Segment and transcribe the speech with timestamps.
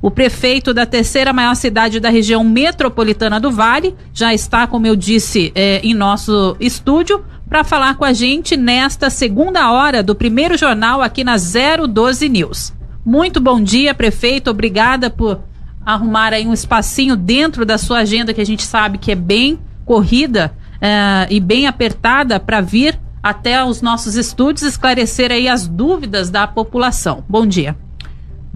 [0.01, 4.97] O prefeito da terceira maior cidade da região metropolitana do Vale já está, como eu
[4.97, 10.57] disse, é, em nosso estúdio para falar com a gente nesta segunda hora do primeiro
[10.57, 12.73] jornal aqui na 012 News.
[13.05, 14.53] Muito bom dia, prefeito.
[14.53, 15.41] Obrigada por
[15.85, 19.59] arrumar aí um espacinho dentro da sua agenda que a gente sabe que é bem
[19.85, 26.31] corrida uh, e bem apertada para vir até os nossos estúdios esclarecer aí as dúvidas
[26.31, 27.25] da população.
[27.29, 27.77] Bom dia.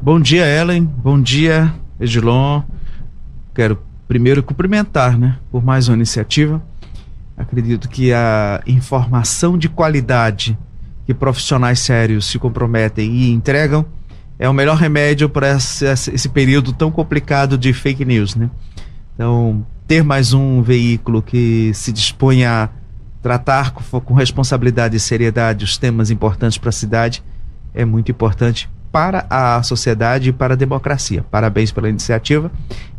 [0.01, 0.85] Bom dia, Ellen.
[0.85, 2.63] Bom dia, Edilon.
[3.53, 6.63] Quero primeiro cumprimentar, né, por mais uma iniciativa.
[7.37, 10.57] Acredito que a informação de qualidade
[11.05, 13.85] que profissionais sérios se comprometem e entregam
[14.39, 18.51] é o melhor remédio para esse, esse, período tão complicado de fake news, né?
[19.15, 22.69] Então, ter mais um veículo que se dispõe a
[23.23, 27.23] tratar com, com responsabilidade e seriedade os temas importantes para a cidade
[27.73, 31.25] é muito importante para a sociedade e para a democracia.
[31.31, 32.51] Parabéns pela iniciativa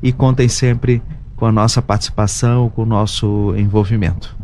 [0.04, 1.02] e contem sempre
[1.36, 4.36] com a nossa participação, com o nosso envolvimento.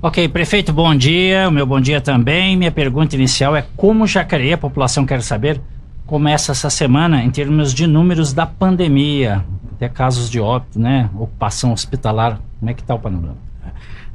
[0.00, 1.48] Ok, prefeito, bom dia.
[1.48, 2.56] O meu bom dia também.
[2.56, 5.60] Minha pergunta inicial é como Jacareí, a população quer saber
[6.06, 9.44] começa essa semana em termos de números da pandemia,
[9.74, 11.10] até casos de óbito, né?
[11.14, 12.40] Ocupação hospitalar.
[12.60, 13.36] Como é que está o panorama?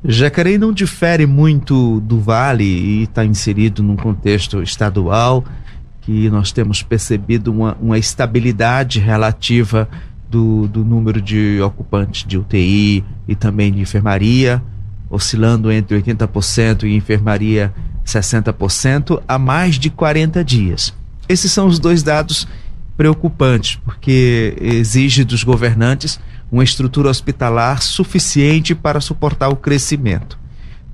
[0.03, 5.43] Jacareí não difere muito do Vale e está inserido num contexto estadual
[6.01, 9.87] que nós temos percebido uma, uma estabilidade relativa
[10.31, 14.63] do, do número de ocupantes de UTI e também de enfermaria,
[15.09, 17.73] oscilando entre 80% e enfermaria
[18.05, 20.93] 60% há mais de 40 dias.
[21.27, 22.47] Esses são os dois dados
[22.95, 26.19] preocupantes, porque exige dos governantes
[26.51, 30.39] uma estrutura hospitalar suficiente para suportar o crescimento.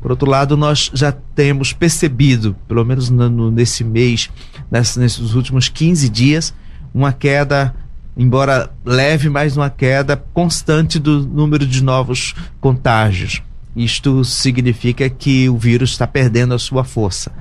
[0.02, 4.30] Por outro lado, nós já temos percebido, pelo menos no, nesse mês,
[4.72, 6.54] nesses últimos 15 dias,
[6.94, 7.76] uma queda,
[8.18, 13.42] embora leve, mas uma queda constante do número de novos contágios.
[13.76, 17.32] Isto significa que o vírus está perdendo a sua força.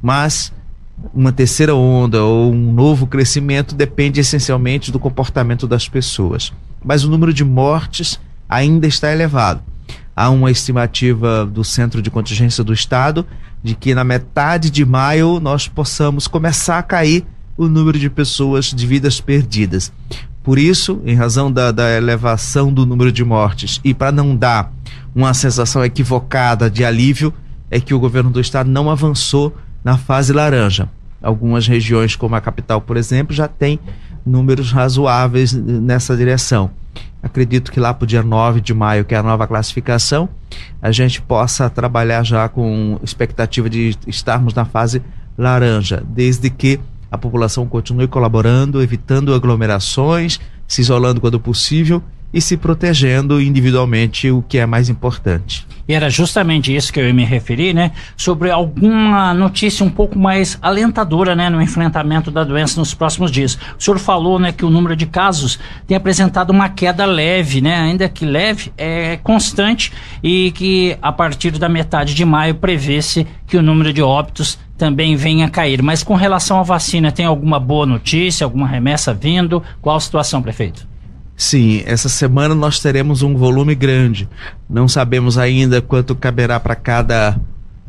[0.00, 0.52] Mas
[1.12, 6.52] uma terceira onda ou um novo crescimento depende essencialmente do comportamento das pessoas.
[6.84, 9.62] Mas o número de mortes ainda está elevado.
[10.14, 13.26] Há uma estimativa do Centro de Contingência do Estado
[13.62, 17.26] de que na metade de maio nós possamos começar a cair
[17.60, 19.92] o número de pessoas de vidas perdidas.
[20.42, 24.72] Por isso, em razão da, da elevação do número de mortes e para não dar
[25.14, 27.34] uma sensação equivocada de alívio,
[27.70, 29.54] é que o governo do estado não avançou
[29.84, 30.88] na fase laranja.
[31.22, 33.78] Algumas regiões, como a capital, por exemplo, já tem
[34.24, 36.70] números razoáveis nessa direção.
[37.22, 40.30] Acredito que lá para o dia 9 de maio, que é a nova classificação,
[40.80, 45.02] a gente possa trabalhar já com expectativa de estarmos na fase
[45.36, 52.56] laranja, desde que a população continue colaborando, evitando aglomerações, se isolando quando possível e se
[52.56, 55.66] protegendo individualmente, o que é mais importante.
[55.88, 57.90] E era justamente isso que eu ia me referir, né?
[58.16, 61.50] Sobre alguma notícia um pouco mais alentadora, né?
[61.50, 63.58] No enfrentamento da doença nos próximos dias.
[63.76, 64.52] O senhor falou, né?
[64.52, 67.74] Que o número de casos tem apresentado uma queda leve, né?
[67.80, 69.92] Ainda que leve, é constante
[70.22, 75.14] e que a partir da metade de maio prevê-se que o número de óbitos também
[75.14, 75.82] venha a cair.
[75.82, 79.62] Mas com relação à vacina, tem alguma boa notícia, alguma remessa vindo?
[79.82, 80.88] Qual a situação, prefeito?
[81.36, 84.26] Sim, essa semana nós teremos um volume grande.
[84.68, 87.38] Não sabemos ainda quanto caberá para cada,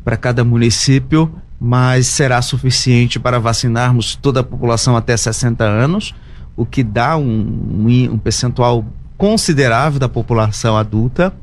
[0.03, 6.13] para cada município, mas será suficiente para vacinarmos toda a população até 60 anos,
[6.57, 8.85] o que dá um, um, um percentual
[9.17, 11.33] considerável da população adulta.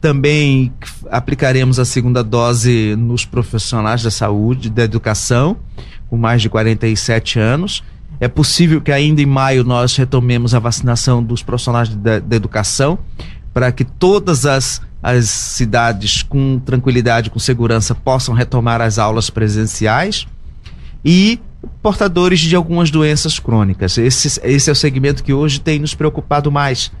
[0.00, 0.72] Também
[1.10, 5.56] aplicaremos a segunda dose nos profissionais da saúde, da educação,
[6.08, 7.82] com mais de 47 anos
[8.18, 12.98] é possível que ainda em maio nós retomemos a vacinação dos profissionais da, da educação
[13.52, 20.26] para que todas as, as cidades, com tranquilidade, com segurança, possam retomar as aulas presenciais.
[21.04, 21.40] E
[21.82, 23.96] portadores de algumas doenças crônicas.
[23.96, 26.92] Esse, esse é o segmento que hoje tem nos preocupado mais,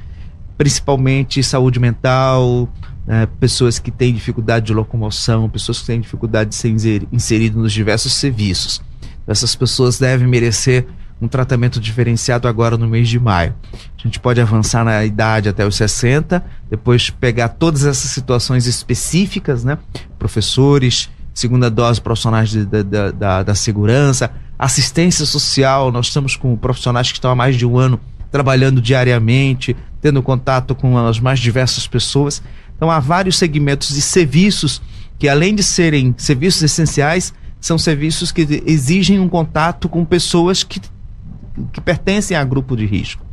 [0.56, 2.68] principalmente saúde mental,
[3.06, 7.72] né, pessoas que têm dificuldade de locomoção, pessoas que têm dificuldade de ser inserido nos
[7.72, 8.82] diversos serviços.
[9.26, 10.86] Essas pessoas devem merecer
[11.20, 13.54] um tratamento diferenciado agora no mês de maio.
[13.98, 19.64] A gente pode avançar na idade até os 60, depois pegar todas essas situações específicas,
[19.64, 19.78] né?
[20.18, 25.90] Professores, segunda dose profissionais de, da, da, da segurança, assistência social.
[25.90, 27.98] Nós estamos com profissionais que estão há mais de um ano
[28.30, 29.74] trabalhando diariamente,
[30.06, 32.40] tendo contato com as mais diversas pessoas.
[32.76, 34.80] Então há vários segmentos de serviços
[35.18, 40.80] que, além de serem serviços essenciais, são serviços que exigem um contato com pessoas que
[41.72, 43.24] que pertencem a grupo de risco.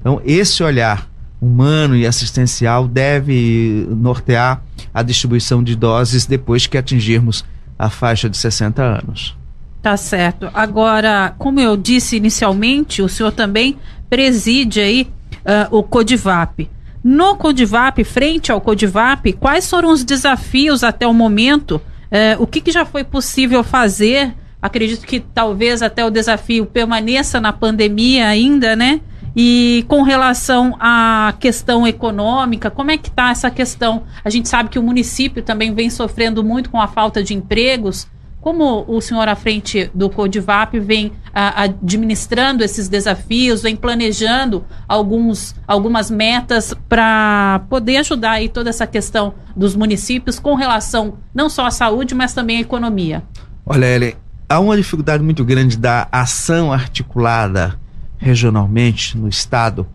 [0.00, 1.10] Então, esse olhar
[1.40, 4.62] humano e assistencial deve nortear
[4.94, 7.44] a distribuição de doses depois que atingirmos
[7.76, 9.36] a faixa de 60 anos.
[9.82, 10.48] Tá certo.
[10.54, 13.76] Agora, como eu disse inicialmente, o senhor também
[14.08, 15.10] preside aí
[15.44, 16.70] uh, o Codivap.
[17.02, 21.76] No Codivap, frente ao Codivap, quais foram os desafios até o momento?
[22.06, 27.38] Uh, o que, que já foi possível fazer Acredito que talvez até o desafio permaneça
[27.38, 29.02] na pandemia ainda, né?
[29.36, 34.04] E com relação à questão econômica, como é que está essa questão?
[34.24, 38.08] A gente sabe que o município também vem sofrendo muito com a falta de empregos.
[38.44, 45.54] Como o senhor à frente do Codivap vem a, administrando esses desafios, vem planejando alguns,
[45.66, 51.64] algumas metas para poder ajudar aí toda essa questão dos municípios com relação não só
[51.64, 53.22] à saúde, mas também à economia?
[53.64, 54.14] Olha, Ellen,
[54.46, 57.80] há uma dificuldade muito grande da ação articulada
[58.18, 59.86] regionalmente no Estado,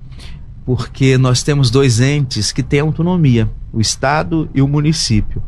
[0.66, 5.44] porque nós temos dois entes que têm autonomia, o Estado e o município.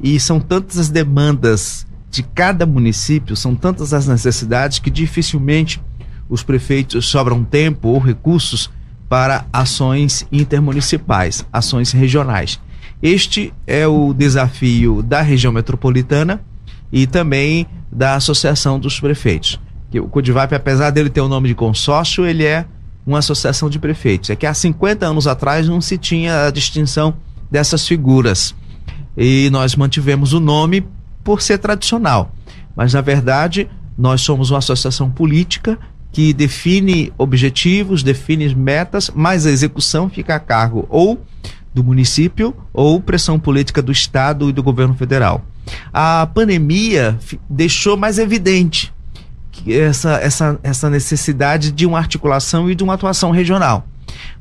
[0.00, 5.82] E são tantas as demandas de cada município, são tantas as necessidades que dificilmente
[6.28, 8.70] os prefeitos sobram tempo ou recursos
[9.08, 12.60] para ações intermunicipais, ações regionais.
[13.02, 16.42] Este é o desafio da região metropolitana
[16.92, 19.58] e também da Associação dos Prefeitos.
[19.94, 22.66] O Codivap, apesar dele ter o nome de consórcio, ele é
[23.06, 24.28] uma associação de prefeitos.
[24.28, 27.14] É que há 50 anos atrás não se tinha a distinção
[27.50, 28.54] dessas figuras.
[29.16, 30.86] E nós mantivemos o nome
[31.22, 32.34] por ser tradicional.
[32.74, 35.78] Mas, na verdade, nós somos uma associação política
[36.10, 41.24] que define objetivos, define metas, mas a execução fica a cargo ou
[41.74, 45.42] do município ou pressão política do Estado e do governo federal.
[45.92, 48.92] A pandemia deixou mais evidente
[49.66, 53.86] essa, essa, essa necessidade de uma articulação e de uma atuação regional.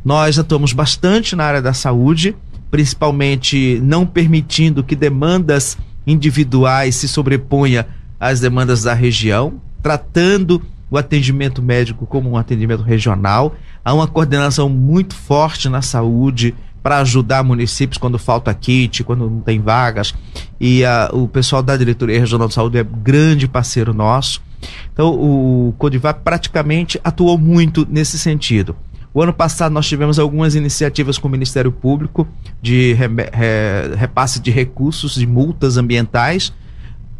[0.04, 2.36] Nós atuamos bastante na área da saúde,
[2.70, 7.88] principalmente não permitindo que demandas individuais se sobreponha
[8.20, 13.56] às demandas da região, tratando o atendimento médico como um atendimento regional.
[13.84, 16.54] Há uma coordenação muito forte na saúde
[16.84, 20.14] para ajudar municípios quando falta kit, quando não tem vagas.
[20.60, 24.42] E uh, o pessoal da Diretoria Regional de Saúde é grande parceiro nosso.
[24.92, 28.76] Então, o Codivar praticamente atuou muito nesse sentido.
[29.14, 32.28] O ano passado nós tivemos algumas iniciativas com o Ministério Público
[32.62, 36.54] de re, re, repasse de recursos, de multas ambientais,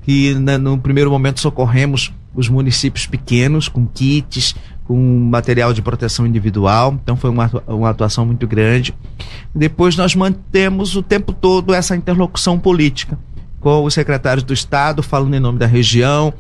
[0.04, 4.56] que na, no primeiro momento socorremos os municípios pequenos com kits,
[4.86, 4.96] com
[5.30, 8.94] material de proteção individual, então foi uma, uma atuação muito grande.
[9.54, 13.20] Depois nós mantemos o tempo todo essa interlocução política
[13.60, 16.34] com os secretários do Estado falando em nome da região,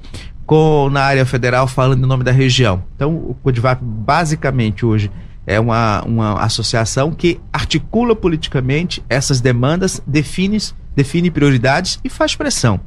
[0.46, 2.84] com na área federal falando em nome da região.
[2.96, 5.12] Então o Codivap basicamente hoje
[5.45, 10.57] é uma, uma associação que articula politicamente essas demandas, define,
[10.95, 12.79] define prioridades e faz pressão.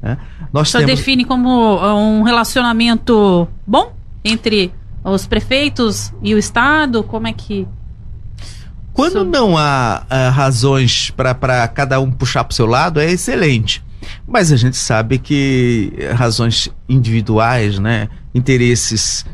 [0.00, 0.18] Né?
[0.52, 0.96] Nós Só temos...
[0.96, 4.72] define como um relacionamento bom entre
[5.04, 7.02] os prefeitos e o Estado?
[7.02, 7.66] Como é que.
[8.92, 13.82] Quando não há uh, razões para cada um puxar para o seu lado, é excelente.
[14.26, 19.24] Mas a gente sabe que razões individuais, né, interesses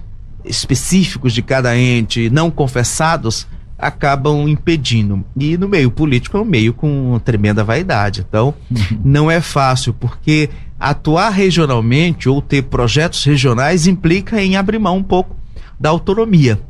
[0.49, 3.47] específicos de cada ente não confessados
[3.79, 5.25] acabam impedindo.
[5.37, 8.25] E no meio político é um meio com tremenda vaidade.
[8.29, 9.01] Então, uhum.
[9.05, 10.51] não é fácil, porque
[10.81, 15.37] atuar regionalmente ou ter projetos regionais implica em abrir mão um pouco
[15.79, 16.61] da autonomia.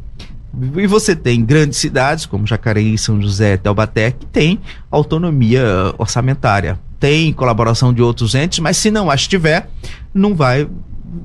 [0.77, 4.59] E você tem grandes cidades, como Jacareí, São José, Taubaté, que tem
[4.91, 6.79] autonomia orçamentária.
[6.99, 9.71] Tem colaboração de outros entes, mas se não as tiver,
[10.13, 10.69] não vai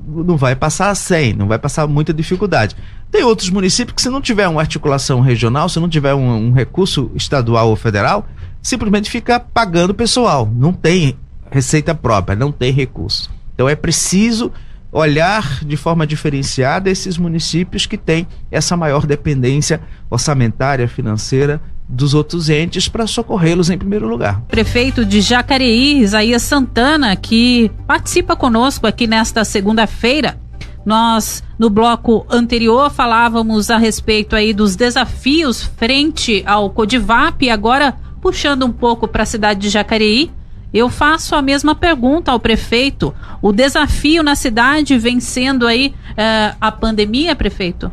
[0.06, 2.76] não vai passar sem, não vai passar muita dificuldade.
[3.10, 6.52] Tem outros municípios que, se não tiver uma articulação regional, se não tiver um, um
[6.52, 8.26] recurso estadual ou federal,
[8.62, 10.50] simplesmente fica pagando pessoal.
[10.52, 11.16] Não tem
[11.50, 13.30] receita própria, não tem recurso.
[13.54, 14.50] Então é preciso
[14.90, 22.48] olhar de forma diferenciada esses municípios que têm essa maior dependência orçamentária, financeira dos outros
[22.48, 24.40] entes para socorrê-los em primeiro lugar.
[24.48, 30.38] Prefeito de Jacareí, Isaías Santana, que participa conosco aqui nesta segunda-feira.
[30.84, 38.64] Nós, no bloco anterior, falávamos a respeito aí dos desafios frente ao Codivap, agora puxando
[38.64, 40.30] um pouco para a cidade de Jacareí.
[40.72, 43.14] Eu faço a mesma pergunta ao prefeito.
[43.40, 47.92] O desafio na cidade vem sendo aí uh, a pandemia, prefeito?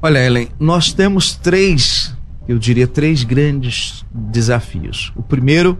[0.00, 2.15] Olha, Ellen, nós temos três
[2.48, 5.12] eu diria, três grandes desafios.
[5.16, 5.78] O primeiro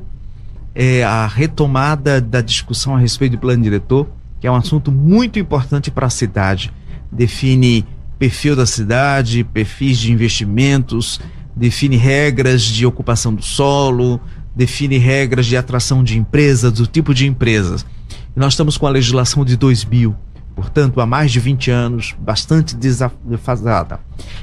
[0.74, 4.08] é a retomada da discussão a respeito do plano diretor,
[4.40, 6.72] que é um assunto muito importante para a cidade.
[7.10, 7.86] Define
[8.18, 11.20] perfil da cidade, perfis de investimentos,
[11.54, 14.20] define regras de ocupação do solo,
[14.54, 17.86] define regras de atração de empresas, do tipo de empresas.
[18.34, 20.14] E nós estamos com a legislação de 2000
[20.56, 24.00] portanto, há mais de 20 anos, bastante desfasada.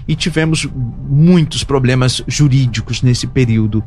[0.07, 0.69] E tivemos
[1.09, 3.83] muitos problemas jurídicos nesse período,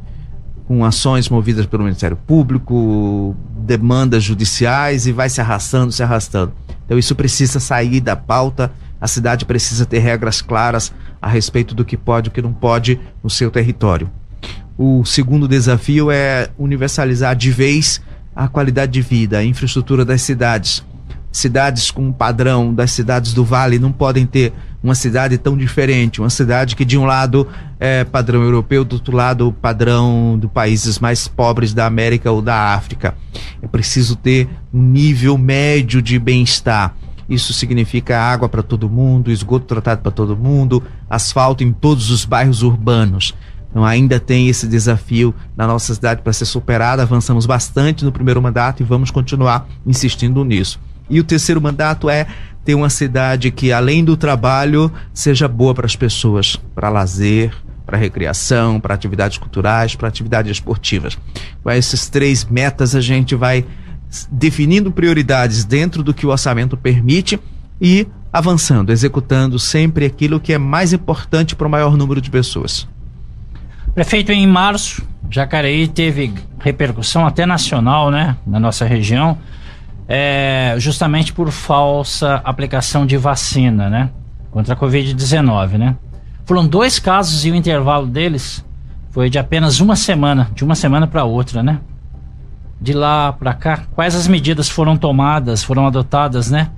[0.66, 6.52] com ações movidas pelo Ministério Público, demandas judiciais e vai se arrastando, se arrastando.
[6.85, 8.73] Então, isso precisa sair da pauta.
[9.00, 10.92] A cidade precisa ter regras claras
[11.23, 14.11] a respeito do que pode e o que não pode no seu território.
[14.76, 18.02] O segundo desafio é universalizar de vez
[18.35, 20.85] a qualidade de vida, a infraestrutura das cidades
[21.37, 24.52] cidades com padrão das cidades do Vale não podem ter
[24.83, 27.47] uma cidade tão diferente, uma cidade que de um lado
[27.78, 32.75] é padrão europeu, do outro lado padrão dos países mais pobres da América ou da
[32.75, 33.14] África.
[33.61, 36.95] É preciso ter um nível médio de bem-estar.
[37.28, 42.25] Isso significa água para todo mundo, esgoto tratado para todo mundo, asfalto em todos os
[42.25, 43.35] bairros urbanos.
[43.69, 47.02] Então ainda tem esse desafio na nossa cidade para ser superado.
[47.02, 50.81] Avançamos bastante no primeiro mandato e vamos continuar insistindo nisso.
[51.09, 52.27] E o terceiro mandato é
[52.65, 57.53] ter uma cidade que, além do trabalho, seja boa para as pessoas, para lazer,
[57.87, 61.17] para recreação, para atividades culturais, para atividades esportivas.
[61.63, 63.65] Com essas três metas, a gente vai
[64.31, 67.39] definindo prioridades dentro do que o orçamento permite
[67.81, 72.89] e avançando, executando sempre aquilo que é mais importante para o maior número de pessoas.
[73.95, 79.39] Prefeito, em março, Jacareí teve repercussão até nacional, né, na nossa região
[80.09, 84.11] é, justamente por falsa aplicação de vacina, né?
[84.51, 85.97] Contra a Covid-19, né?
[86.45, 88.65] Foram dois casos e o intervalo deles
[89.11, 91.81] foi de apenas uma semana, de uma semana para outra, né?
[92.81, 96.71] De lá para cá, quais as medidas foram tomadas, foram adotadas, né?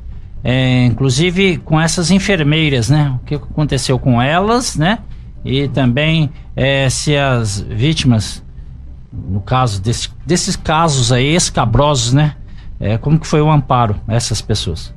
[0.42, 3.14] É, inclusive com essas enfermeiras, né?
[3.20, 5.00] O que aconteceu com elas, né?
[5.44, 8.42] E também é, se as vítimas,
[9.12, 12.36] no caso desse, desses casos aí escabrosos, né?
[12.80, 14.94] É, como que foi o amparo a essas pessoas?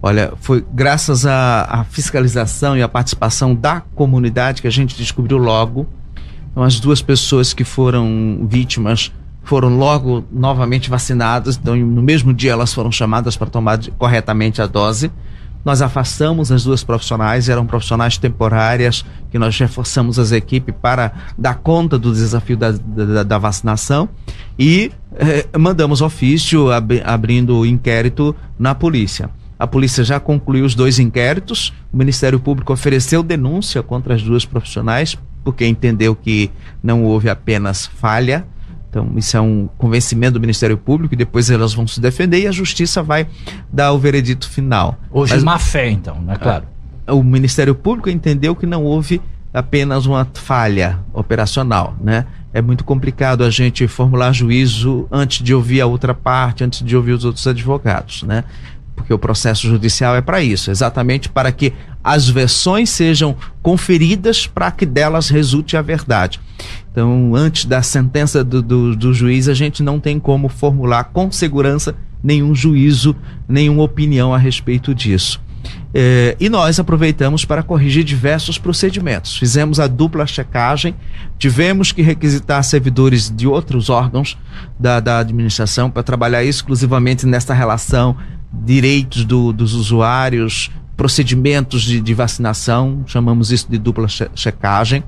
[0.00, 5.86] Olha, foi graças à, fiscalização e à participação da comunidade que a gente descobriu logo.
[6.50, 9.10] Então, as duas pessoas que foram vítimas
[9.42, 11.56] foram logo novamente vacinadas.
[11.56, 15.10] Então, no mesmo dia, elas foram chamadas para tomar corretamente a dose.
[15.64, 21.54] Nós afastamos as duas profissionais, eram profissionais temporárias, que nós reforçamos as equipes para dar
[21.56, 24.08] conta do desafio da, da, da vacinação.
[24.58, 29.30] E eh, mandamos ofício ab, abrindo inquérito na polícia.
[29.58, 34.44] A polícia já concluiu os dois inquéritos, o Ministério Público ofereceu denúncia contra as duas
[34.44, 36.50] profissionais, porque entendeu que
[36.82, 38.44] não houve apenas falha
[38.94, 42.46] então, isso é um convencimento do Ministério Público e depois elas vão se defender e
[42.46, 43.26] a Justiça vai
[43.72, 44.96] dar o veredito final.
[45.10, 46.36] Hoje, Mas, má fé, então, né?
[46.36, 46.64] Claro.
[47.08, 49.20] O Ministério Público entendeu que não houve
[49.52, 52.24] apenas uma falha operacional, né?
[52.52, 56.96] É muito complicado a gente formular juízo antes de ouvir a outra parte, antes de
[56.96, 58.44] ouvir os outros advogados, né?
[58.94, 61.72] porque o processo judicial é para isso, exatamente para que
[62.02, 66.40] as versões sejam conferidas para que delas resulte a verdade.
[66.94, 71.28] Então, antes da sentença do, do, do, juiz, a gente não tem como formular com
[71.28, 73.16] segurança nenhum juízo,
[73.48, 75.40] nenhuma opinião a respeito disso.
[75.92, 79.36] É, e nós aproveitamos para corrigir diversos procedimentos.
[79.36, 80.94] Fizemos a dupla checagem,
[81.36, 84.38] tivemos que requisitar servidores de outros órgãos
[84.78, 88.16] da, da administração para trabalhar exclusivamente nesta relação
[88.52, 95.02] direitos do, dos usuários, procedimentos de, de, vacinação, chamamos isso de dupla checagem.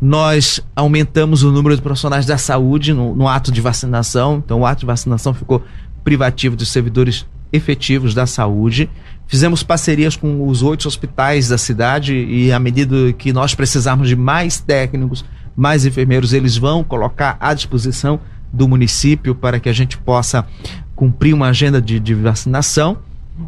[0.00, 4.66] Nós aumentamos o número de profissionais da saúde no, no ato de vacinação, então o
[4.66, 5.62] ato de vacinação ficou
[6.02, 8.90] privativo dos servidores efetivos da saúde.
[9.26, 14.16] Fizemos parcerias com os oito hospitais da cidade e, à medida que nós precisarmos de
[14.16, 15.24] mais técnicos,
[15.56, 18.20] mais enfermeiros, eles vão colocar à disposição
[18.52, 20.46] do município para que a gente possa
[20.94, 22.98] cumprir uma agenda de, de vacinação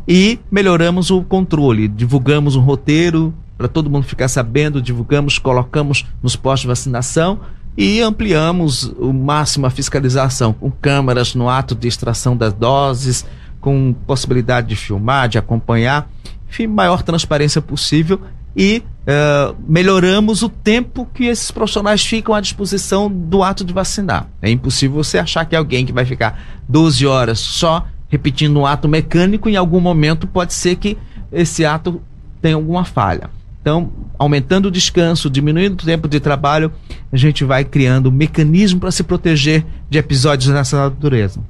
[0.07, 1.87] e melhoramos o controle.
[1.89, 7.41] Divulgamos um roteiro para todo mundo ficar sabendo, divulgamos, colocamos nos postos de vacinação
[7.77, 13.25] e ampliamos o máximo a fiscalização com câmeras no ato de extração das doses,
[13.61, 16.09] com possibilidade de filmar, de acompanhar,
[16.49, 18.21] enfim, maior transparência possível
[18.57, 24.29] e uh, melhoramos o tempo que esses profissionais ficam à disposição do ato de vacinar.
[24.41, 28.89] É impossível você achar que alguém que vai ficar 12 horas só repetindo um ato
[28.89, 30.97] mecânico, em algum momento pode ser que
[31.31, 32.01] esse ato
[32.41, 33.29] tenha alguma falha.
[33.67, 36.73] Então, aumentando o descanso, diminuindo o tempo de trabalho,
[37.13, 41.41] a gente vai criando um mecanismo para se proteger de episódios nessa natureza.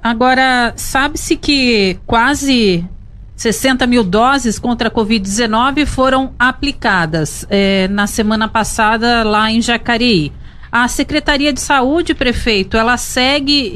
[0.00, 2.84] Agora, sabe-se que quase
[3.34, 10.32] 60 mil doses contra a Covid-19 foram aplicadas é, na semana passada lá em Jacareí.
[10.70, 13.72] A Secretaria de Saúde, prefeito, ela segue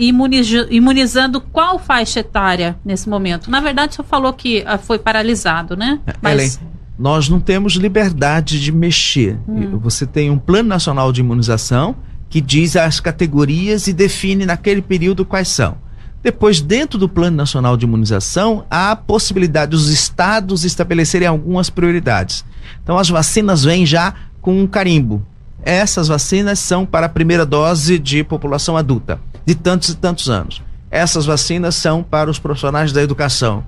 [0.71, 3.51] imunizando qual faixa etária nesse momento?
[3.51, 5.99] Na verdade, você falou que ah, foi paralisado, né?
[6.07, 6.55] É, Mas...
[6.55, 9.39] Ellen, nós não temos liberdade de mexer.
[9.49, 9.79] Hum.
[9.79, 11.97] Você tem um plano nacional de imunização
[12.29, 15.79] que diz as categorias e define naquele período quais são.
[16.23, 22.45] Depois, dentro do Plano Nacional de Imunização, há a possibilidade dos estados estabelecerem algumas prioridades.
[22.83, 25.25] Então, as vacinas vêm já com um carimbo.
[25.63, 30.63] Essas vacinas são para a primeira dose de população adulta, de tantos e tantos anos.
[30.91, 33.65] Essas vacinas são para os profissionais da educação.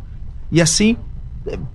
[0.51, 0.99] E assim,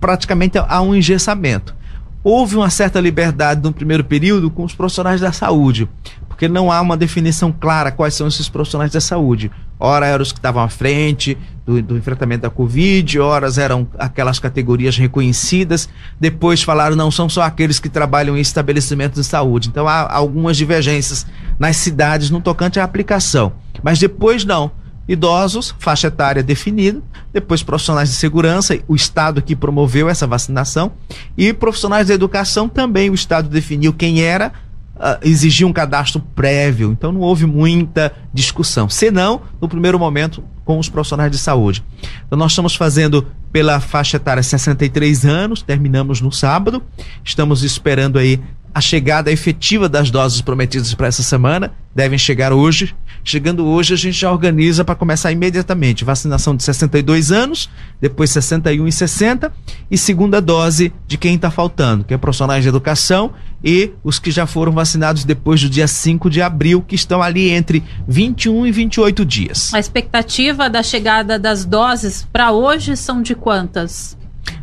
[0.00, 1.74] praticamente há um engessamento.
[2.22, 5.88] Houve uma certa liberdade no primeiro período com os profissionais da saúde,
[6.26, 9.50] porque não há uma definição clara quais são esses profissionais da saúde.
[9.80, 14.40] Ora eram os que estavam à frente do, do, enfrentamento da Covid, horas eram aquelas
[14.40, 15.88] categorias reconhecidas.
[16.18, 19.68] Depois falaram, não são só aqueles que trabalham em estabelecimentos de saúde.
[19.68, 21.24] Então há algumas divergências
[21.58, 23.52] nas cidades no tocante à aplicação.
[23.82, 24.72] Mas depois não.
[25.08, 27.00] Idosos, faixa etária definida,
[27.32, 30.92] depois profissionais de segurança, o Estado que promoveu essa vacinação,
[31.36, 34.52] e profissionais da educação também, o Estado definiu quem era,
[34.96, 38.88] uh, exigia um cadastro prévio, então não houve muita discussão.
[38.88, 41.82] Senão, no primeiro momento, com os profissionais de saúde.
[42.26, 46.82] Então, nós estamos fazendo pela faixa etária 63 anos, terminamos no sábado,
[47.24, 48.38] estamos esperando aí
[48.74, 52.94] a chegada efetiva das doses prometidas para essa semana devem chegar hoje.
[53.28, 56.02] Chegando hoje, a gente já organiza para começar imediatamente.
[56.02, 57.68] Vacinação de 62 anos,
[58.00, 59.52] depois 61 e 60,
[59.90, 64.30] e segunda dose de quem está faltando, que é profissionais de educação e os que
[64.30, 68.72] já foram vacinados depois do dia 5 de abril, que estão ali entre 21 e
[68.72, 69.74] 28 dias.
[69.74, 74.16] A expectativa da chegada das doses para hoje são de quantas?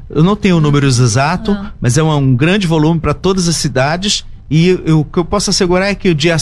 [0.10, 4.26] Eu não tenho números exatos, mas é um, um grande volume para todas as cidades.
[4.50, 6.38] E eu, o que eu posso assegurar é que o dia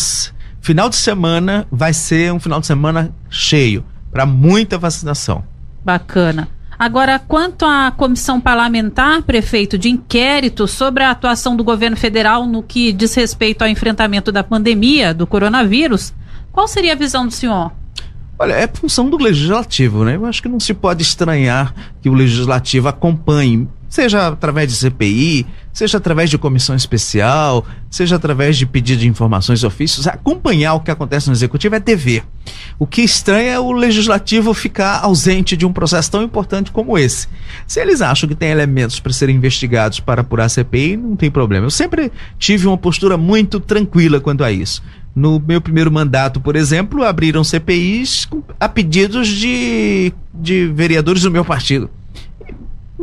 [0.64, 5.44] final de semana vai ser um final de semana cheio para muita vacinação.
[5.84, 6.48] Bacana.
[6.80, 12.64] Agora, quanto à comissão parlamentar, prefeito, de inquérito sobre a atuação do governo federal no
[12.64, 16.14] que diz respeito ao enfrentamento da pandemia do coronavírus,
[16.52, 17.72] qual seria a visão do senhor?
[18.40, 20.16] Olha, é função do legislativo, né?
[20.16, 25.46] Eu acho que não se pode estranhar que o legislativo acompanhe, seja através de CPI,
[25.72, 30.90] seja através de comissão especial, seja através de pedido de informações ofícios, acompanhar o que
[30.90, 32.24] acontece no executivo é dever.
[32.80, 37.28] O que estranha é o legislativo ficar ausente de um processo tão importante como esse.
[37.68, 41.30] Se eles acham que tem elementos para serem investigados para apurar a CPI, não tem
[41.30, 41.68] problema.
[41.68, 44.82] Eu sempre tive uma postura muito tranquila quanto a isso.
[45.16, 48.28] No meu primeiro mandato, por exemplo, abriram CPIs
[48.60, 51.92] a pedidos de, de vereadores do meu partido.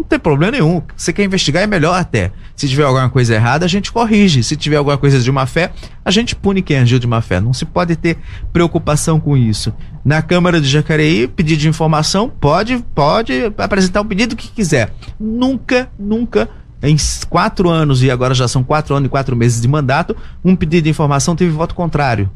[0.01, 0.81] Não tem problema nenhum.
[0.97, 2.33] Você quer investigar, é melhor até.
[2.57, 4.43] Se tiver alguma coisa errada, a gente corrige.
[4.43, 7.39] Se tiver alguma coisa de má fé, a gente pune quem agiu de má fé.
[7.39, 8.17] Não se pode ter
[8.51, 9.75] preocupação com isso.
[10.03, 14.91] Na Câmara de Jacareí, pedido de informação, pode, pode apresentar o pedido que quiser.
[15.21, 16.49] Nunca, nunca
[16.83, 16.97] em
[17.29, 20.85] quatro anos, e agora já são quatro anos e quatro meses de mandato, um pedido
[20.85, 22.31] de informação teve voto contrário.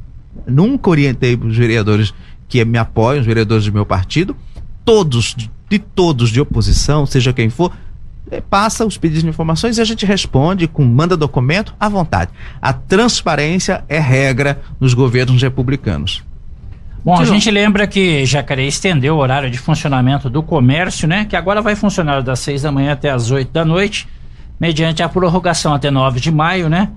[0.47, 2.13] Nunca orientei os vereadores
[2.47, 4.37] que me apoiam, os vereadores do meu partido,
[4.85, 5.35] todos,
[5.75, 7.73] de todos de oposição, seja quem for,
[8.31, 12.31] eh, passa os pedidos de informações e a gente responde com manda documento à vontade.
[12.63, 16.23] A transparência é regra nos governos republicanos.
[17.05, 21.27] Bom, a gente lembra que Jacareí estendeu o horário de funcionamento do comércio, né?
[21.27, 24.09] Que agora vai funcionar das seis da manhã até as oito da noite
[24.59, 26.91] mediante a prorrogação até 9 de maio, né?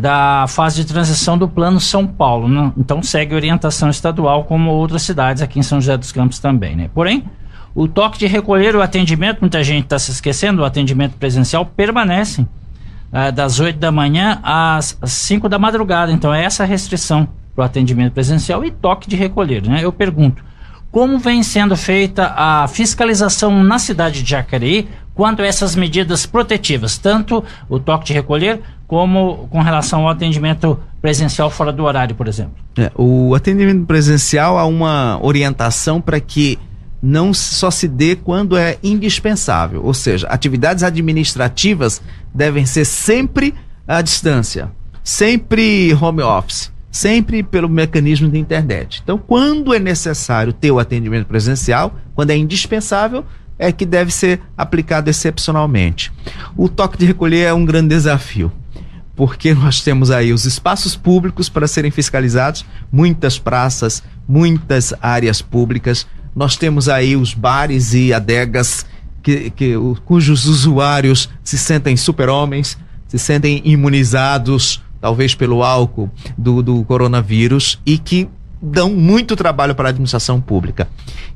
[0.00, 2.46] Da fase de transição do Plano São Paulo.
[2.48, 2.72] Né?
[2.76, 6.90] Então segue orientação estadual, como outras cidades aqui em São José dos Campos também, né?
[6.94, 7.24] Porém,
[7.78, 12.40] o toque de recolher o atendimento, muita gente está se esquecendo, o atendimento presencial permanece
[12.40, 16.10] uh, das 8 da manhã às 5 da madrugada.
[16.10, 19.78] Então é essa restrição para o atendimento presencial e toque de recolher, né?
[19.80, 20.44] Eu pergunto,
[20.90, 26.98] como vem sendo feita a fiscalização na cidade de Jacareí quanto a essas medidas protetivas,
[26.98, 32.26] tanto o toque de recolher como com relação ao atendimento presencial fora do horário, por
[32.26, 32.54] exemplo.
[32.76, 36.58] É, o atendimento presencial há uma orientação para que
[37.00, 42.02] não só se dê quando é indispensável, ou seja, atividades administrativas
[42.34, 43.54] devem ser sempre
[43.86, 44.70] à distância,
[45.02, 49.00] sempre home office, sempre pelo mecanismo de internet.
[49.02, 53.24] Então, quando é necessário ter o atendimento presencial, quando é indispensável,
[53.58, 56.12] é que deve ser aplicado excepcionalmente.
[56.56, 58.52] O toque de recolher é um grande desafio,
[59.16, 66.06] porque nós temos aí os espaços públicos para serem fiscalizados, muitas praças, muitas áreas públicas.
[66.38, 68.86] Nós temos aí os bares e adegas
[69.24, 69.74] que, que,
[70.04, 77.98] cujos usuários se sentem super-homens, se sentem imunizados, talvez pelo álcool do, do coronavírus, e
[77.98, 78.28] que
[78.62, 80.86] dão muito trabalho para a administração pública.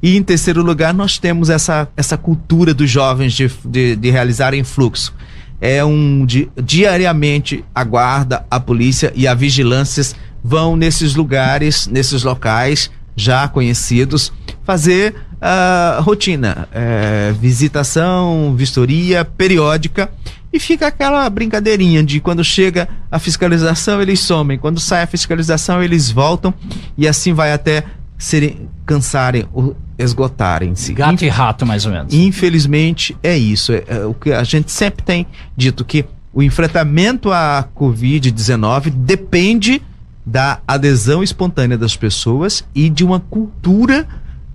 [0.00, 4.62] E em terceiro lugar, nós temos essa, essa cultura dos jovens de, de, de realizarem
[4.62, 5.12] fluxo.
[5.60, 12.22] É um di, diariamente a guarda, a polícia e a vigilância vão nesses lugares, nesses
[12.22, 14.32] locais já conhecidos,
[14.64, 20.10] fazer a uh, rotina, uh, visitação, vistoria periódica
[20.52, 25.82] e fica aquela brincadeirinha de quando chega a fiscalização eles somem, quando sai a fiscalização
[25.82, 26.52] eles voltam
[26.96, 27.84] e assim vai até
[28.18, 30.92] serem cansarem ou esgotarem-se.
[30.92, 32.14] Gato e rato mais ou menos.
[32.14, 37.32] Infelizmente é isso, é, é o que a gente sempre tem dito que o enfrentamento
[37.32, 39.82] à Covid-19 depende
[40.24, 44.06] da adesão espontânea das pessoas e de uma cultura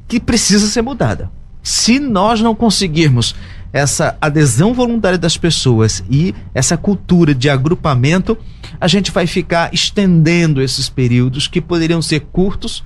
[0.07, 1.29] que precisa ser mudada.
[1.61, 3.35] Se nós não conseguirmos
[3.73, 8.37] essa adesão voluntária das pessoas e essa cultura de agrupamento,
[8.79, 12.83] a gente vai ficar estendendo esses períodos que poderiam ser curtos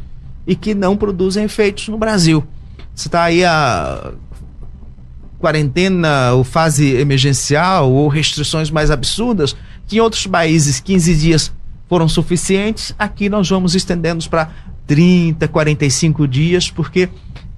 [0.48, 2.44] e que não produzem efeitos no Brasil.
[2.96, 4.14] Você está aí a
[5.40, 9.56] quarentena ou fase emergencial ou restrições mais absurdas,
[9.88, 11.52] que em outros países 15 dias
[11.88, 14.50] foram suficientes, aqui nós vamos estendendo para
[14.88, 17.10] 30, 45 dias, porque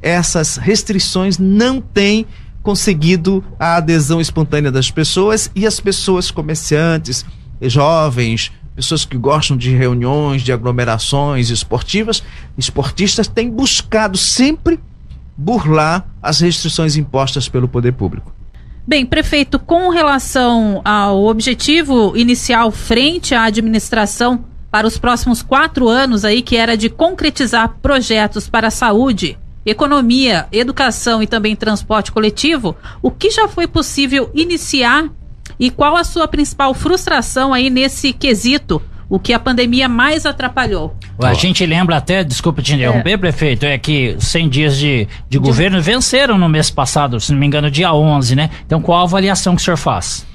[0.02, 2.26] essas restrições não têm
[2.62, 7.26] conseguido a adesão espontânea das pessoas e as pessoas comerciantes,
[7.62, 12.24] jovens, pessoas que gostam de reuniões, de aglomerações esportivas,
[12.58, 14.80] esportistas têm buscado sempre
[15.38, 18.34] burlar as restrições impostas pelo poder público.
[18.86, 26.26] Bem, prefeito, com relação ao objetivo inicial frente à administração para os próximos quatro anos
[26.26, 32.76] aí, que era de concretizar projetos para a saúde, economia, educação e também transporte coletivo,
[33.00, 35.12] o que já foi possível iniciar
[35.60, 38.82] e qual a sua principal frustração aí nesse quesito?
[39.08, 40.98] O que a pandemia mais atrapalhou?
[41.22, 43.18] A gente lembra até, desculpa te interromper, é.
[43.18, 47.40] prefeito, é que 100 dias de, de, de governo venceram no mês passado, se não
[47.40, 48.50] me engano, dia 11, né?
[48.66, 50.26] Então, qual a avaliação que o senhor faz?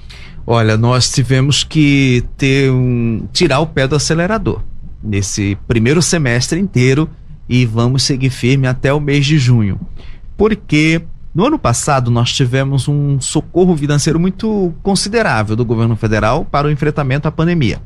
[0.51, 4.63] Olha, nós tivemos que ter um, tirar o pé do acelerador
[5.05, 7.07] nesse primeiro semestre inteiro
[7.47, 9.79] e vamos seguir firme até o mês de junho.
[10.39, 11.03] Porque
[11.35, 16.71] no ano passado nós tivemos um socorro financeiro muito considerável do governo federal para o
[16.71, 17.83] enfrentamento à pandemia.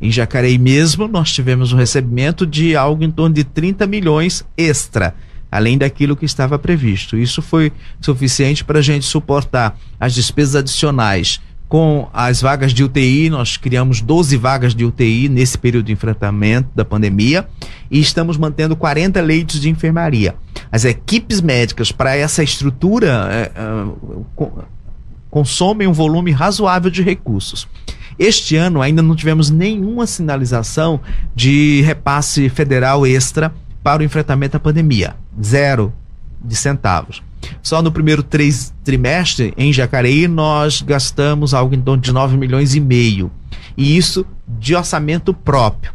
[0.00, 5.16] Em Jacareí mesmo nós tivemos um recebimento de algo em torno de 30 milhões extra,
[5.50, 7.16] além daquilo que estava previsto.
[7.16, 13.30] Isso foi suficiente para a gente suportar as despesas adicionais com as vagas de UTI,
[13.30, 17.48] nós criamos 12 vagas de UTI nesse período de enfrentamento da pandemia
[17.90, 20.36] e estamos mantendo 40 leitos de enfermaria.
[20.70, 24.46] As equipes médicas para essa estrutura é, é,
[25.30, 27.66] consomem um volume razoável de recursos.
[28.18, 31.00] Este ano ainda não tivemos nenhuma sinalização
[31.34, 35.16] de repasse federal extra para o enfrentamento à pandemia.
[35.42, 35.92] Zero
[36.40, 37.22] de centavos.
[37.62, 42.74] Só no primeiro três, trimestre, em Jacareí, nós gastamos algo em torno de 9 milhões
[42.74, 43.30] e meio.
[43.76, 45.92] E isso de orçamento próprio.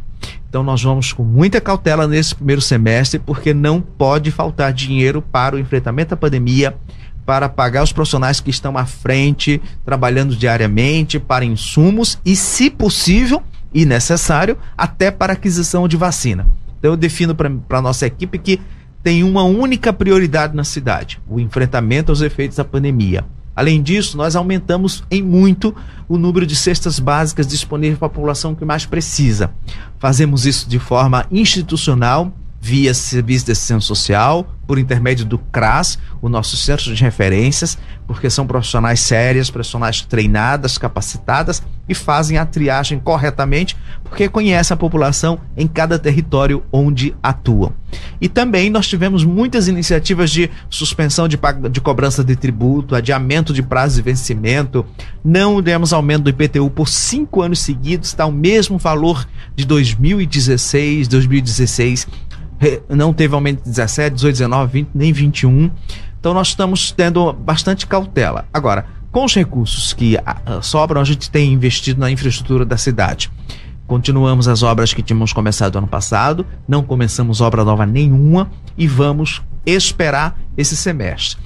[0.48, 5.54] Então nós vamos com muita cautela nesse primeiro semestre, porque não pode faltar dinheiro para
[5.54, 6.76] o enfrentamento à pandemia,
[7.24, 13.40] para pagar os profissionais que estão à frente, trabalhando diariamente, para insumos e, se possível
[13.72, 16.48] e necessário, até para aquisição de vacina.
[16.80, 18.60] Então eu defino para a nossa equipe que
[19.02, 23.24] tem uma única prioridade na cidade: o enfrentamento aos efeitos da pandemia.
[23.54, 25.74] Além disso, nós aumentamos em muito
[26.08, 29.50] o número de cestas básicas disponíveis para a população que mais precisa.
[29.98, 36.28] Fazemos isso de forma institucional, via Serviço de Assistência Social, por intermédio do CRAS, o
[36.28, 43.00] nosso centro de referências, porque são profissionais sérias, profissionais treinadas, capacitadas e fazem a triagem
[43.00, 47.72] corretamente, porque conhecem a população em cada território onde atuam.
[48.20, 51.36] E também nós tivemos muitas iniciativas de suspensão de,
[51.68, 54.86] de cobrança de tributo, adiamento de prazo de vencimento,
[55.24, 61.08] não demos aumento do IPTU por cinco anos seguidos, está o mesmo valor de 2016,
[61.08, 62.06] 2016
[62.88, 65.70] não teve aumento de 17, 18, 19, 20, nem 21.
[66.18, 68.46] Então nós estamos tendo bastante cautela.
[68.52, 70.16] Agora, com os recursos que
[70.62, 73.30] sobram, a gente tem investido na infraestrutura da cidade.
[73.86, 79.42] Continuamos as obras que tínhamos começado ano passado, não começamos obra nova nenhuma e vamos
[79.66, 81.42] esperar esse semestre.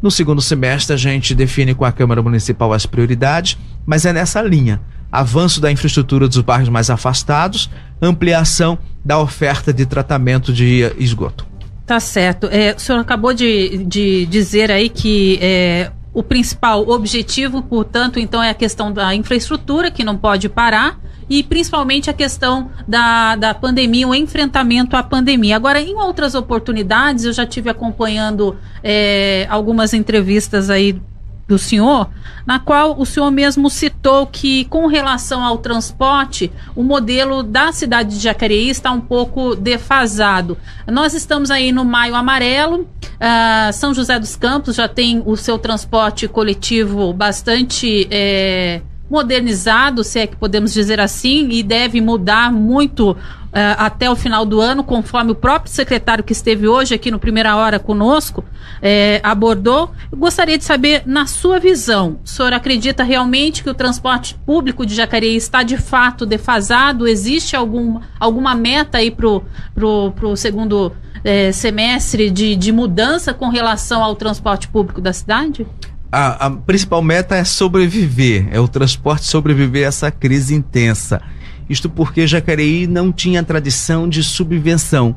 [0.00, 4.40] No segundo semestre, a gente define com a Câmara Municipal as prioridades, mas é nessa
[4.40, 11.46] linha avanço da infraestrutura dos bairros mais afastados, ampliação da oferta de tratamento de esgoto.
[11.86, 12.48] Tá certo.
[12.50, 18.42] É, o senhor acabou de, de dizer aí que é, o principal objetivo, portanto, então,
[18.42, 20.98] é a questão da infraestrutura, que não pode parar,
[21.30, 25.56] e principalmente a questão da, da pandemia, o enfrentamento à pandemia.
[25.56, 31.00] Agora, em outras oportunidades, eu já tive acompanhando é, algumas entrevistas aí
[31.48, 32.10] do senhor,
[32.46, 38.10] na qual o senhor mesmo citou que, com relação ao transporte, o modelo da cidade
[38.10, 40.58] de Jacareí está um pouco defasado.
[40.86, 45.58] Nós estamos aí no Maio Amarelo, uh, São José dos Campos já tem o seu
[45.58, 48.06] transporte coletivo bastante.
[48.10, 53.16] É, modernizado, se é que podemos dizer assim, e deve mudar muito
[53.52, 57.56] até o final do ano, conforme o próprio secretário que esteve hoje aqui no Primeira
[57.56, 58.44] Hora conosco
[58.82, 59.90] é, abordou.
[60.10, 64.84] Eu gostaria de saber, na sua visão, o senhor acredita realmente que o transporte público
[64.84, 67.06] de Jacareí está de fato defasado?
[67.06, 70.92] Existe algum, alguma meta aí para o segundo
[71.24, 75.66] é, semestre de, de mudança com relação ao transporte público da cidade?
[76.10, 81.20] A, a principal meta é sobreviver, é o transporte sobreviver a essa crise intensa.
[81.68, 85.16] Isto porque Jacareí não tinha tradição de subvenção.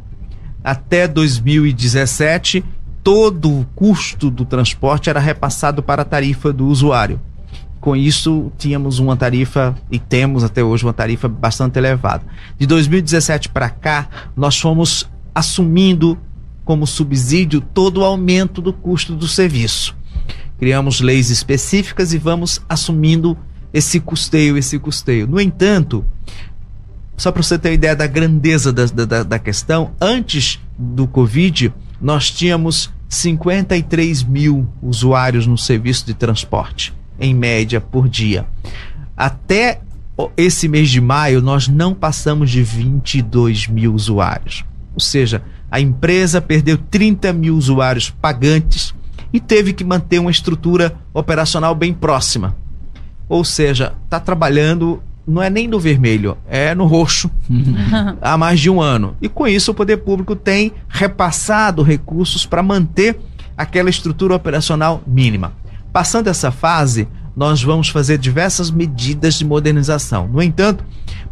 [0.63, 2.63] Até 2017,
[3.03, 7.19] todo o custo do transporte era repassado para a tarifa do usuário.
[7.79, 12.23] Com isso, tínhamos uma tarifa, e temos até hoje uma tarifa bastante elevada.
[12.59, 16.15] De 2017 para cá, nós fomos assumindo
[16.63, 19.95] como subsídio todo o aumento do custo do serviço.
[20.59, 23.35] Criamos leis específicas e vamos assumindo
[23.73, 25.27] esse custeio, esse custeio.
[25.27, 26.05] No entanto,
[27.17, 31.73] só para você ter uma ideia da grandeza da, da, da questão, antes do Covid,
[32.01, 38.45] nós tínhamos 53 mil usuários no serviço de transporte, em média, por dia.
[39.15, 39.81] Até
[40.35, 44.65] esse mês de maio, nós não passamos de 22 mil usuários.
[44.93, 48.93] Ou seja, a empresa perdeu 30 mil usuários pagantes
[49.31, 52.55] e teve que manter uma estrutura operacional bem próxima.
[53.31, 57.31] Ou seja, está trabalhando não é nem no vermelho, é no roxo
[58.21, 59.15] há mais de um ano.
[59.21, 63.17] E com isso o poder público tem repassado recursos para manter
[63.55, 65.53] aquela estrutura operacional mínima.
[65.93, 70.27] Passando essa fase, nós vamos fazer diversas medidas de modernização.
[70.27, 70.83] No entanto,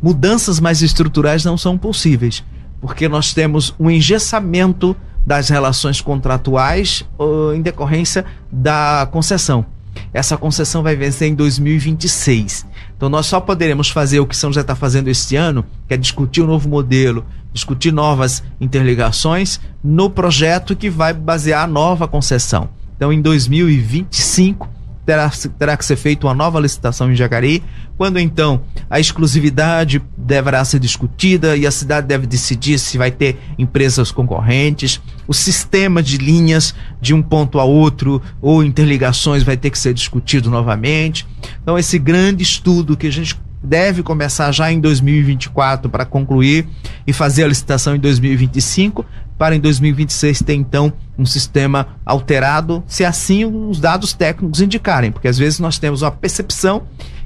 [0.02, 2.46] mudanças mais estruturais não são possíveis,
[2.80, 4.96] porque nós temos um engessamento
[5.28, 9.66] das relações contratuais uh, em decorrência da concessão.
[10.14, 12.66] Essa concessão vai vencer em 2026.
[12.96, 15.98] Então nós só poderemos fazer o que São José está fazendo este ano, que é
[15.98, 22.08] discutir o um novo modelo, discutir novas interligações no projeto que vai basear a nova
[22.08, 22.70] concessão.
[22.96, 24.79] Então em 2025
[25.10, 27.64] terá, terá que ser feita uma nova licitação em Jacareí,
[27.98, 33.36] quando então a exclusividade deverá ser discutida e a cidade deve decidir se vai ter
[33.58, 39.72] empresas concorrentes, o sistema de linhas de um ponto a outro ou interligações vai ter
[39.72, 41.26] que ser discutido novamente.
[41.60, 46.68] Então esse grande estudo que a gente deve começar já em 2024 para concluir
[47.08, 49.04] e fazer a licitação em 2025
[49.40, 55.30] para em 2026 ter então um sistema alterado, se assim os dados técnicos indicarem, porque
[55.30, 56.84] às vezes nós temos uma percepção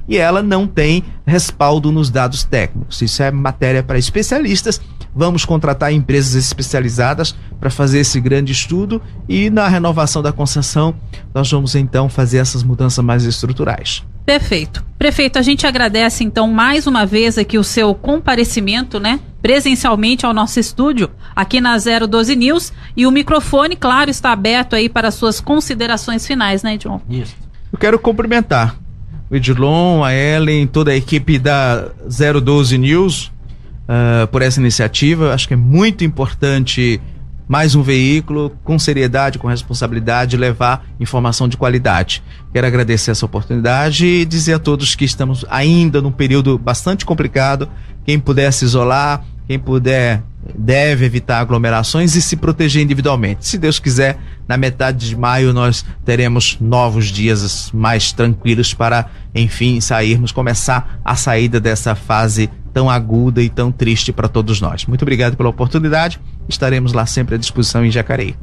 [0.08, 3.02] e ela não tem respaldo nos dados técnicos.
[3.02, 4.80] Isso é matéria para especialistas.
[5.14, 10.94] Vamos contratar empresas especializadas para fazer esse grande estudo e na renovação da concessão
[11.32, 14.02] nós vamos então fazer essas mudanças mais estruturais.
[14.26, 14.84] Perfeito.
[14.98, 19.20] Prefeito, a gente agradece então mais uma vez aqui o seu comparecimento, né?
[19.42, 22.72] Presencialmente ao nosso estúdio, aqui na 012 News.
[22.96, 27.00] E o microfone, claro, está aberto aí para suas considerações finais, né, Edilon?
[27.08, 27.36] Isso.
[27.70, 28.76] Eu quero cumprimentar
[29.30, 31.90] o Edilon, a Ellen, toda a equipe da
[32.42, 33.33] 012 News
[33.84, 35.32] uh, por essa iniciativa.
[35.32, 37.00] Acho que é muito importante
[37.46, 42.22] mais um veículo com seriedade, com responsabilidade, levar informação de qualidade.
[42.52, 47.68] Quero agradecer essa oportunidade e dizer a todos que estamos ainda num período bastante complicado.
[48.04, 50.22] Quem puder se isolar, quem puder
[50.54, 53.46] deve evitar aglomerações e se proteger individualmente.
[53.46, 59.80] Se Deus quiser, na metade de maio nós teremos novos dias mais tranquilos para, enfim,
[59.80, 64.84] sairmos, começar a saída dessa fase tão aguda e tão triste para todos nós.
[64.84, 66.20] Muito obrigado pela oportunidade.
[66.48, 68.36] Estaremos lá sempre à disposição em Jacareí.